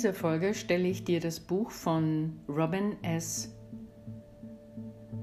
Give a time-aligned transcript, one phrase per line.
[0.00, 3.54] dieser Folge stelle ich dir das Buch von Robin S.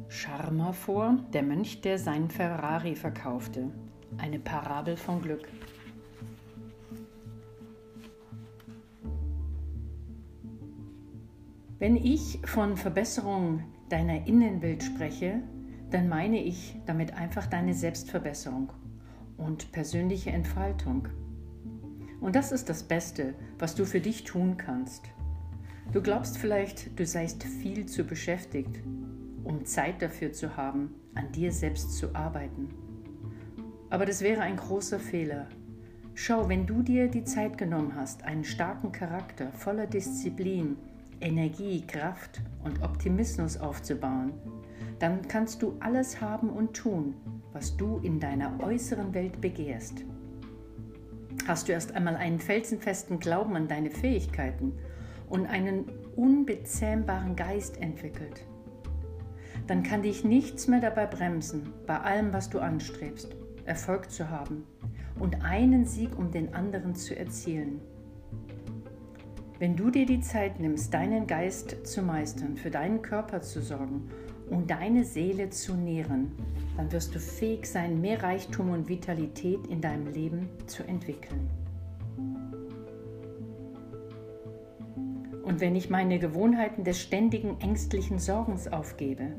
[0.08, 3.72] Sharma vor, der Mönch, der sein Ferrari verkaufte.
[4.20, 5.48] Eine Parabel von Glück.
[11.80, 15.42] Wenn ich von Verbesserung deiner Innenwelt spreche,
[15.90, 18.72] dann meine ich damit einfach deine Selbstverbesserung
[19.38, 21.08] und persönliche Entfaltung.
[22.20, 25.06] Und das ist das Beste, was du für dich tun kannst.
[25.94, 28.82] Du glaubst vielleicht, du seist viel zu beschäftigt,
[29.44, 32.70] um Zeit dafür zu haben, an dir selbst zu arbeiten.
[33.90, 35.48] Aber das wäre ein großer Fehler.
[36.14, 40.76] Schau, wenn du dir die Zeit genommen hast, einen starken Charakter voller Disziplin,
[41.22, 44.34] Energie, Kraft und Optimismus aufzubauen,
[45.00, 47.16] dann kannst du alles haben und tun,
[47.54, 50.04] was du in deiner äußeren Welt begehrst.
[51.46, 54.74] Hast du erst einmal einen felsenfesten Glauben an deine Fähigkeiten
[55.30, 58.46] und einen unbezähmbaren Geist entwickelt,
[59.68, 63.36] dann kann dich nichts mehr dabei bremsen, bei allem, was du anstrebst,
[63.66, 64.66] Erfolg zu haben
[65.20, 67.82] und einen Sieg um den anderen zu erzielen.
[69.60, 74.10] Wenn du dir die Zeit nimmst, deinen Geist zu meistern, für deinen Körper zu sorgen
[74.50, 76.32] und deine Seele zu nähren,
[76.76, 81.50] dann wirst du fähig sein, mehr Reichtum und Vitalität in deinem Leben zu entwickeln.
[85.44, 89.32] Und wenn ich meine Gewohnheiten des ständigen ängstlichen Sorgens aufgebe,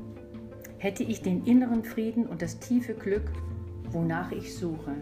[0.79, 3.31] hätte ich den inneren Frieden und das tiefe Glück,
[3.91, 4.95] wonach ich suche.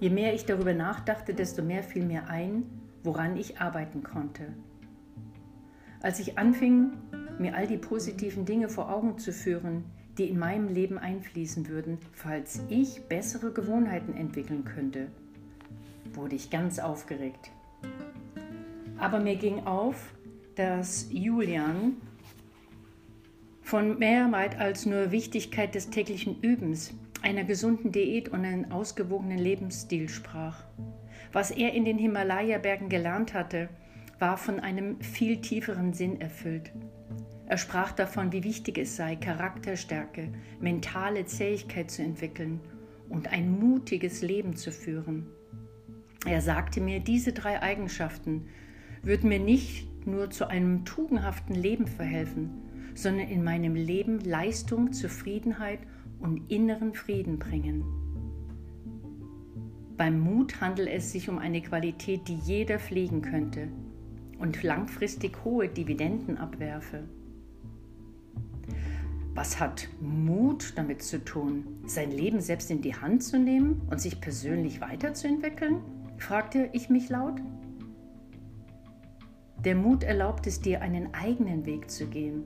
[0.00, 2.64] Je mehr ich darüber nachdachte, desto mehr fiel mir ein,
[3.04, 4.54] woran ich arbeiten konnte.
[6.04, 6.92] Als ich anfing,
[7.38, 9.86] mir all die positiven Dinge vor Augen zu führen,
[10.18, 15.06] die in meinem Leben einfließen würden, falls ich bessere Gewohnheiten entwickeln könnte,
[16.12, 17.50] wurde ich ganz aufgeregt.
[18.98, 20.12] Aber mir ging auf,
[20.56, 21.94] dass Julian
[23.62, 26.92] von mehr als nur Wichtigkeit des täglichen Übens,
[27.22, 30.64] einer gesunden Diät und einem ausgewogenen Lebensstil sprach.
[31.32, 33.70] Was er in den Himalaya-Bergen gelernt hatte,
[34.24, 36.72] war von einem viel tieferen Sinn erfüllt.
[37.46, 42.58] Er sprach davon, wie wichtig es sei, Charakterstärke, mentale Zähigkeit zu entwickeln
[43.10, 45.26] und ein mutiges Leben zu führen.
[46.24, 48.46] Er sagte mir, diese drei Eigenschaften
[49.02, 52.48] würden mir nicht nur zu einem tugendhaften Leben verhelfen,
[52.94, 55.80] sondern in meinem Leben Leistung, Zufriedenheit
[56.18, 57.84] und inneren Frieden bringen.
[59.98, 63.68] Beim Mut handelt es sich um eine Qualität, die jeder pflegen könnte
[64.44, 67.04] und langfristig hohe Dividenden abwerfe.
[69.34, 74.02] Was hat Mut damit zu tun, sein Leben selbst in die Hand zu nehmen und
[74.02, 75.78] sich persönlich weiterzuentwickeln?
[76.18, 77.40] fragte ich mich laut.
[79.64, 82.44] Der Mut erlaubt es dir, einen eigenen Weg zu gehen.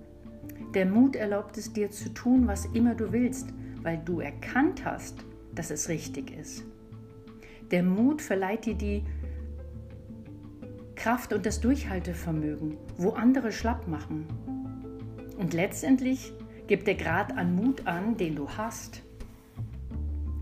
[0.75, 3.49] Der Mut erlaubt es dir zu tun, was immer du willst,
[3.83, 6.63] weil du erkannt hast, dass es richtig ist.
[7.73, 9.03] Der Mut verleiht dir die
[10.99, 14.27] Kraft und das Durchhaltevermögen, wo andere schlapp machen.
[15.39, 16.33] Und letztendlich
[16.67, 19.03] gibt der Grad an Mut an, den du hast,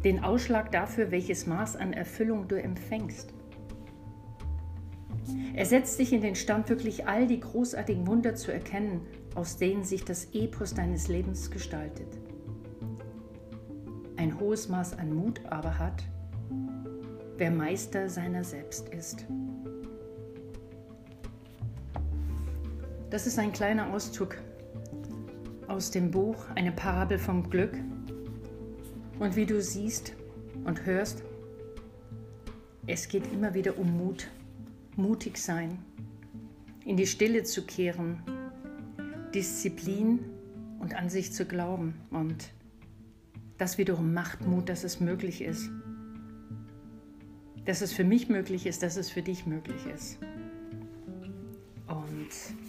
[0.02, 3.34] den Ausschlag dafür, welches Maß an Erfüllung du empfängst.
[5.54, 9.02] Er setzt dich in den Stand, wirklich all die großartigen Wunder zu erkennen,
[9.34, 12.18] aus denen sich das Epos deines Lebens gestaltet.
[14.16, 16.02] Ein hohes Maß an Mut aber hat,
[17.36, 19.26] wer Meister seiner selbst ist.
[23.08, 24.36] Das ist ein kleiner Auszug
[25.68, 27.78] aus dem Buch Eine Parabel vom Glück.
[29.20, 30.14] Und wie du siehst
[30.64, 31.22] und hörst,
[32.88, 34.28] es geht immer wieder um Mut,
[34.96, 35.78] mutig sein,
[36.84, 38.22] in die Stille zu kehren,
[39.32, 40.18] Disziplin
[40.80, 41.94] und an sich zu glauben.
[42.10, 42.50] Und
[43.56, 45.70] das wiederum macht Mut, dass es möglich ist.
[47.64, 50.18] Dass es für mich möglich ist, dass es für dich möglich ist.
[51.86, 52.65] Und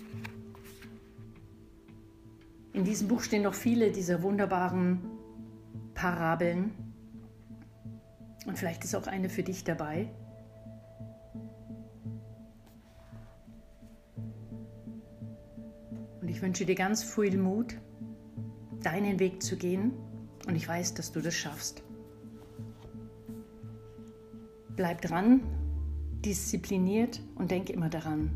[2.74, 5.00] in diesem Buch stehen noch viele dieser wunderbaren
[5.94, 6.72] Parabeln.
[8.46, 10.10] Und vielleicht ist auch eine für dich dabei.
[16.22, 17.76] Und ich wünsche dir ganz viel Mut,
[18.84, 19.94] deinen Weg zu gehen.
[20.48, 21.84] Und ich weiß, dass du das schaffst.
[24.76, 25.42] Bleib dran,
[26.24, 28.32] diszipliniert und denke immer daran,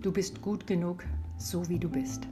[0.00, 1.04] du bist gut genug,
[1.36, 2.26] so wie du bist.